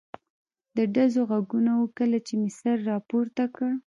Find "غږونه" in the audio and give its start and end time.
1.29-1.71